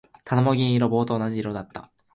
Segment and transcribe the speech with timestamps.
[0.25, 0.89] 棚も銀色。
[0.89, 1.91] 棒と同じ色だった。